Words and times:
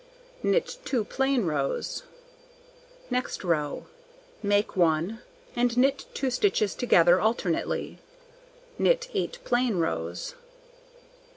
Knit 0.41 0.77
2 0.83 1.03
plain 1.05 1.45
rows. 1.45 2.01
Next 3.11 3.43
row: 3.43 3.85
Make 4.41 4.75
1, 4.75 5.21
and 5.55 5.77
knit 5.77 6.07
2 6.15 6.31
stitches 6.31 6.73
together 6.73 7.21
alternately. 7.21 7.99
Knit 8.79 9.09
8 9.13 9.37
plain 9.43 9.77
rows. 9.77 10.33